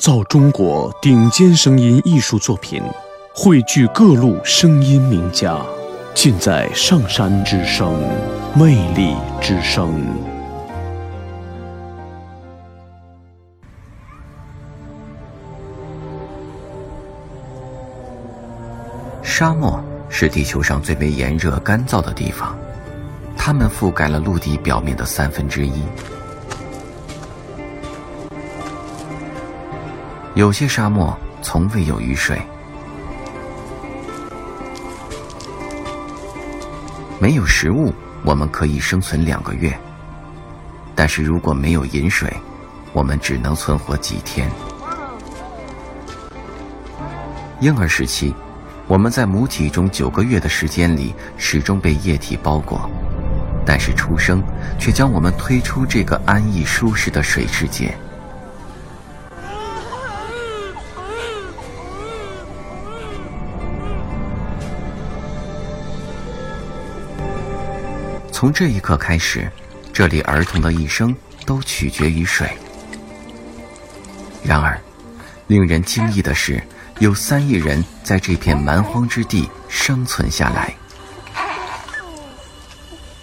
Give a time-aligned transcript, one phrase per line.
[0.00, 2.82] 造中国顶尖声音艺术作品，
[3.34, 5.60] 汇聚各路声音名家，
[6.14, 8.02] 尽在上山之声，
[8.56, 10.02] 魅力之声。
[19.22, 22.56] 沙漠是地球上最为炎热、干燥的地方，
[23.36, 25.82] 它们覆盖了陆地表面的三分之一。
[30.34, 32.40] 有些沙漠从未有雨水，
[37.18, 37.92] 没有食物，
[38.24, 39.72] 我们可以生存两个月；
[40.94, 42.32] 但是如果没有饮水，
[42.92, 44.48] 我们只能存活几天。
[47.58, 48.32] 婴儿时期，
[48.86, 52.88] 我们在母体中九个月的时间里，始终被液体包裹，
[53.66, 54.40] 但是出生
[54.78, 57.92] 却将我们推出这个安逸舒适的水世界。
[68.40, 69.52] 从这一刻开始，
[69.92, 72.50] 这里儿童的一生都取决于水。
[74.42, 74.80] 然而，
[75.46, 76.58] 令人惊异的是，
[77.00, 80.74] 有三亿人在这片蛮荒之地生存下来。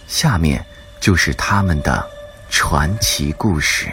[0.05, 0.63] 下面
[0.99, 2.07] 就是他们的
[2.51, 3.91] 传奇故事。